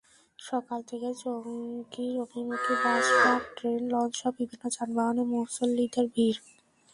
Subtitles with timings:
[0.39, 6.37] সকাল থেকেই টঙ্গী অভিমুখী বাস, ট্রাক, ট্রেন, লঞ্চসহ বিভিন্ন যানবাহনে মুসল্লিদের ভিড়।